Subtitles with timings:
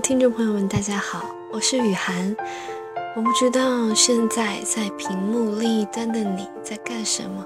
[0.00, 2.34] 听众朋友们，大家好，我是雨涵。
[3.14, 7.44] 我不知道现在在屏幕另一端的你在干什么，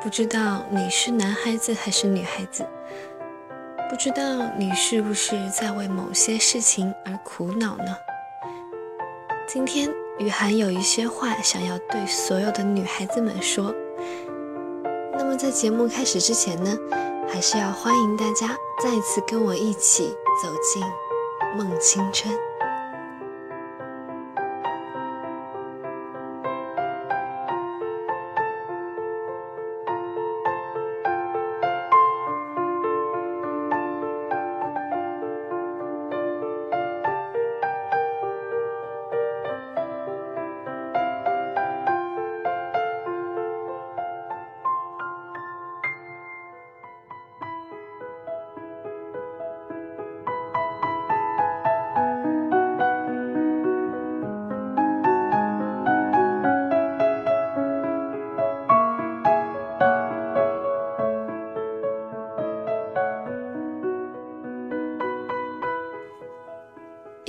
[0.00, 2.64] 不知道你是男孩子还是女孩子，
[3.88, 7.96] 不知道你是不是在为某些事情而苦恼呢？
[9.48, 13.74] 今天雨涵有一些话想要对所有的女孩子们说。
[15.18, 16.76] 那么在节目开始之前呢，
[17.28, 20.80] 还是要欢迎大家再次跟我一起走进
[21.56, 22.49] 梦青春。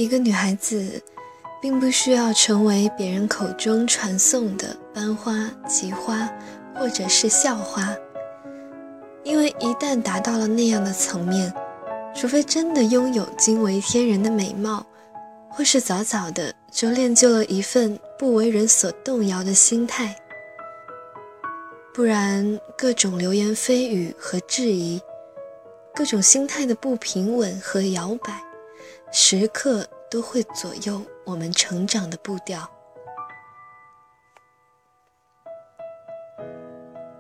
[0.01, 0.99] 一个女孩子，
[1.61, 6.27] 并不需要成为别人口中传颂的班花、奇花，
[6.75, 7.87] 或者是校花，
[9.23, 11.53] 因为一旦达到了那样的层面，
[12.15, 14.83] 除非真的拥有惊为天人的美貌，
[15.49, 20.15] 或是早早的就练就了一份不为人所动摇的心态，
[21.93, 24.99] 不然各种流言蜚语和质疑，
[25.93, 28.50] 各种心态的不平稳和摇摆。
[29.13, 32.69] 时刻都会左右我们成长的步调。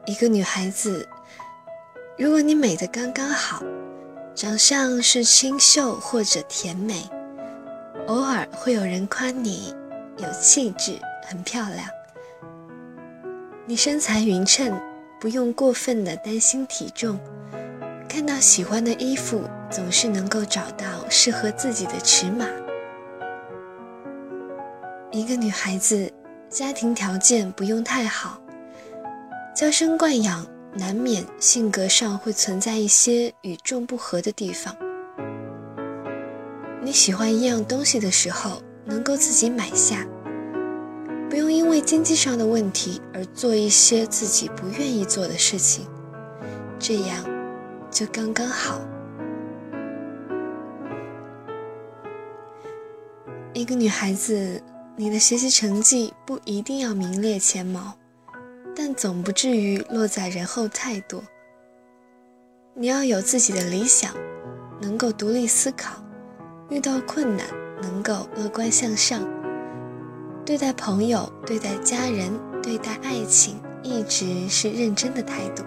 [0.05, 1.07] 一个女孩子，
[2.17, 3.61] 如果你美的刚刚好，
[4.33, 7.09] 长相是清秀或者甜美，
[8.07, 9.75] 偶尔会有人夸你
[10.17, 10.97] 有气质、
[11.27, 11.85] 很漂亮，
[13.65, 14.73] 你身材匀称，
[15.19, 17.19] 不用过分的担心体重。
[18.13, 22.45] 看到喜欢的衣服，总是能够找到适合自己的尺码。
[25.11, 26.11] 一个女孩子，
[26.49, 28.41] 家庭条件不用太好，
[29.55, 34.75] 娇生惯养，难免性格上会存在一些与众不合的地方。
[36.81, 40.05] 你喜欢一样东西的时候，能够自己买下，
[41.29, 45.87] 不用因为经济上的问题而做一些自己不愿意做的事情，
[46.77, 47.30] 这样。
[47.91, 48.81] 就刚刚好。
[53.53, 54.63] 一个女孩子，
[54.95, 57.93] 你的学习成绩不一定要名列前茅，
[58.73, 61.21] 但总不至于落在人后太多。
[62.73, 64.15] 你要有自己的理想，
[64.81, 66.01] 能够独立思考，
[66.69, 67.45] 遇到困难
[67.81, 69.21] 能够乐观向上，
[70.45, 72.31] 对待朋友、对待家人、
[72.63, 75.63] 对待爱情，一直是认真的态度。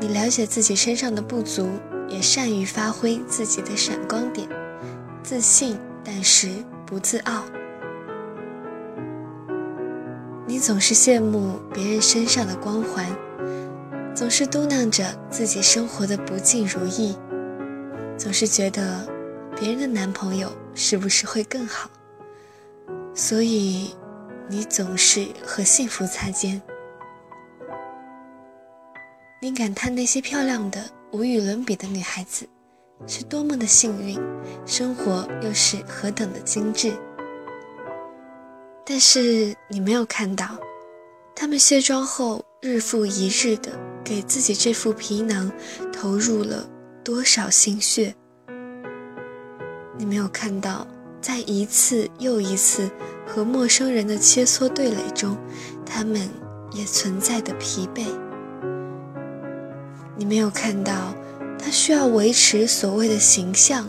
[0.00, 1.68] 你了解自己身上的不足，
[2.08, 4.48] 也善于发挥自己的闪光点，
[5.24, 6.48] 自信但是
[6.86, 7.42] 不自傲。
[10.46, 13.06] 你总是羡慕别人身上的光环，
[14.14, 17.16] 总是嘟囔着自己生活的不尽如意，
[18.16, 19.06] 总是觉得
[19.58, 21.90] 别人的男朋友是不是会更好，
[23.14, 23.94] 所以
[24.48, 26.62] 你总是和幸福擦肩。
[29.40, 32.44] 你感叹那些漂亮的、无与伦比的女孩子
[33.06, 34.18] 是多么的幸运，
[34.66, 36.92] 生活又是何等的精致。
[38.84, 40.58] 但是你没有看到，
[41.36, 43.70] 她们卸妆后日复一日的
[44.02, 45.52] 给自己这副皮囊
[45.92, 46.68] 投入了
[47.04, 48.12] 多少心血。
[49.96, 50.84] 你没有看到，
[51.20, 52.90] 在一次又一次
[53.24, 55.38] 和陌生人的切磋对垒中，
[55.86, 56.28] 她们
[56.72, 58.04] 也存在的疲惫。
[60.18, 61.14] 你没有看到，
[61.58, 63.86] 他需要维持所谓的形象，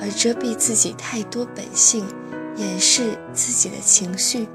[0.00, 2.04] 而遮蔽自己太多本性，
[2.56, 4.48] 掩饰自己的情绪。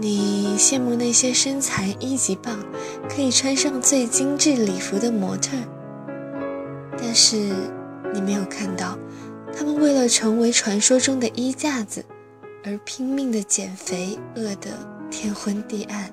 [0.00, 2.58] 你羡慕那些身材一级棒，
[3.08, 5.56] 可以穿上最精致礼服的模特，
[7.00, 7.36] 但是
[8.12, 8.98] 你没有看到，
[9.56, 12.04] 他们为了成为传说中的衣架子，
[12.64, 14.70] 而拼命的减肥，饿得
[15.10, 16.10] 天昏地暗。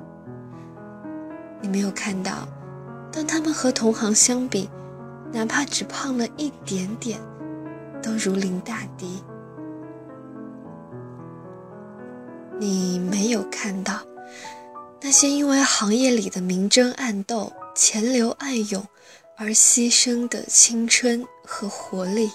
[1.62, 2.48] 你没有看到，
[3.12, 4.70] 当他们和同行相比，
[5.32, 7.20] 哪怕只胖了一点点，
[8.02, 9.24] 都如临大敌。
[12.60, 14.00] 你没有看到，
[15.02, 18.86] 那些因为行业里的明争暗斗、钱流暗涌
[19.36, 22.32] 而牺牲的青春和活力。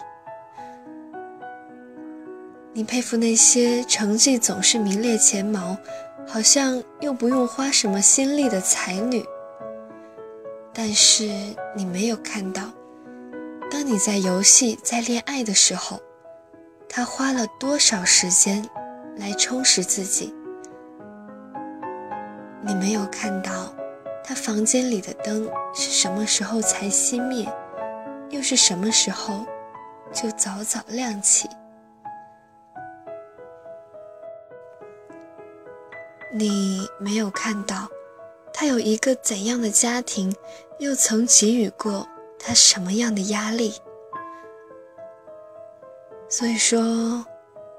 [2.73, 5.77] 你佩服那些成绩总是名列前茅，
[6.33, 9.25] 好像又不用花什么心力的才女。
[10.73, 11.25] 但是
[11.75, 12.63] 你没有看到，
[13.69, 16.01] 当你在游戏、在恋爱的时候，
[16.89, 18.65] 他花了多少时间
[19.17, 20.33] 来充实自己。
[22.63, 23.75] 你没有看到，
[24.23, 27.53] 他房间里的灯是什么时候才熄灭，
[28.29, 29.45] 又是什么时候
[30.13, 31.49] 就早早亮起。
[36.33, 37.89] 你没有看到，
[38.53, 40.33] 他有一个怎样的家庭，
[40.79, 42.07] 又曾给予过
[42.39, 43.75] 他什么样的压力。
[46.29, 47.27] 所以说，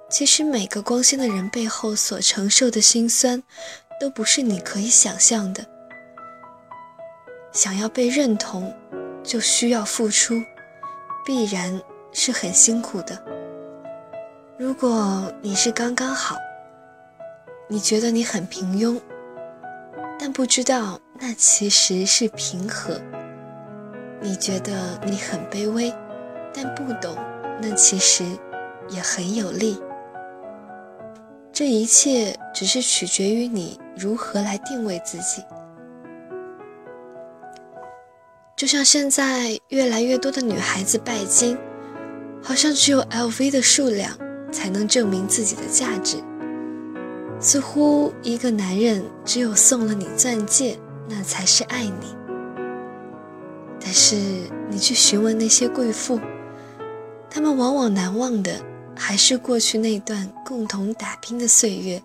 [0.10, 3.42] 其实每个光鲜的人背后所承受的辛酸，
[4.02, 5.66] 都不是你可以想象的。
[7.54, 8.74] 想要被认同，
[9.24, 10.34] 就需要付出，
[11.26, 11.82] 必然
[12.12, 13.18] 是很辛苦的。
[14.58, 16.36] 如果你是刚刚好。
[17.72, 19.00] 你觉得你很平庸，
[20.20, 23.00] 但不知道那其实是平和；
[24.20, 25.90] 你觉得你很卑微，
[26.54, 27.16] 但不懂
[27.62, 28.26] 那其实
[28.90, 29.82] 也很有力。
[31.54, 35.42] 这一切只是取决于你如何来定位自己。
[38.58, 41.58] 就像现在越来越多的女孩子拜金，
[42.44, 44.12] 好像只有 LV 的数量
[44.52, 46.18] 才能证明自己的价值。
[47.42, 50.78] 似乎一个男人只有送了你钻戒，
[51.10, 52.16] 那才是爱你。
[53.80, 54.16] 但是
[54.70, 56.20] 你去询问那些贵妇，
[57.32, 58.64] 他们往往难忘的
[58.96, 62.02] 还是过去那段共同打拼的岁月，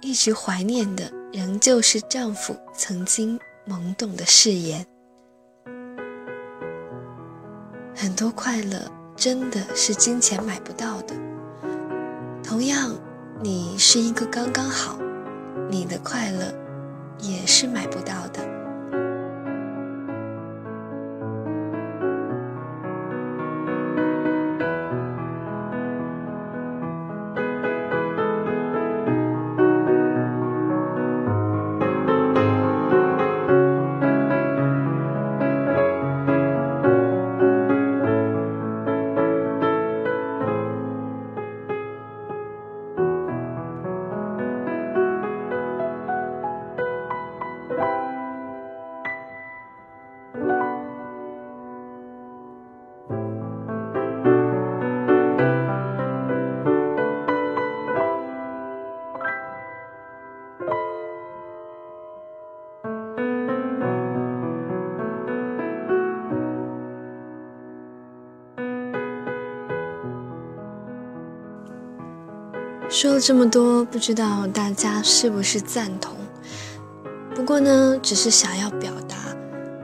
[0.00, 3.38] 一直怀念的仍旧是丈夫曾经
[3.68, 4.84] 懵懂的誓言。
[7.94, 11.14] 很多快乐真的是金钱买不到的，
[12.42, 12.96] 同样。
[13.38, 14.98] 你是一个刚刚好，
[15.70, 16.54] 你的快乐
[17.20, 18.55] 也是买不到的。
[72.96, 76.16] 说了这么多，不知道大家是不是赞同？
[77.34, 79.16] 不过呢，只是想要表达，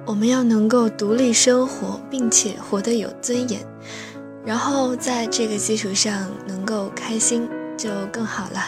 [0.06, 3.60] 我们要能够独立生活，并且活得有尊严，
[4.46, 7.46] 然后在这个基础上能够开心，
[7.76, 8.64] 就更好了。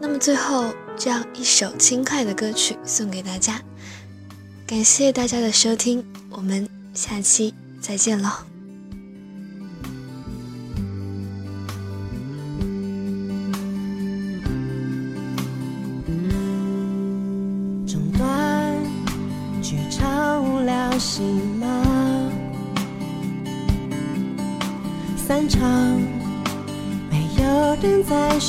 [0.00, 3.60] 那么最后，这样一首轻快的歌曲送给大家，
[4.64, 8.53] 感谢大家的收听，我们下期再见喽。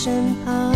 [0.05, 0.13] 身
[0.45, 0.71] 旁，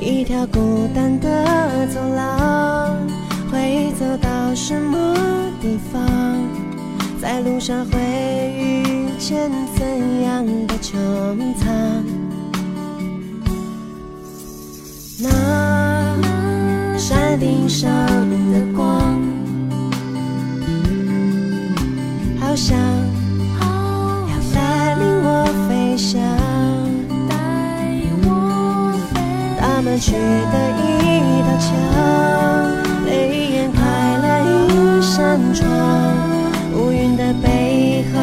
[0.00, 2.96] 一条孤单的走廊，
[3.52, 5.14] 会走到什么
[5.60, 6.02] 地方？
[7.20, 8.00] 在路上会
[8.58, 10.96] 遇见怎样的穹
[11.58, 12.02] 苍？
[15.20, 17.90] 那山顶上。
[18.52, 19.20] 的光，
[22.40, 22.78] 好像
[29.86, 30.18] 大门去的
[30.82, 31.70] 一道墙，
[33.06, 33.78] 泪眼开
[34.18, 35.64] 了一扇窗，
[36.74, 38.18] 乌云的背后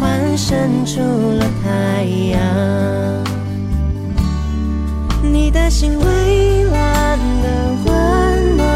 [0.00, 2.40] 幻生出了太阳，
[5.22, 7.48] 你的心蔚蓝的、
[7.84, 8.66] 温暖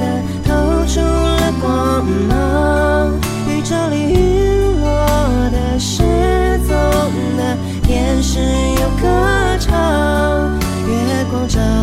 [0.00, 0.02] 的，
[0.44, 3.12] 透出了光芒，
[3.48, 4.18] 宇宙里。
[8.20, 9.37] 是有个。
[11.28, 11.77] 光照。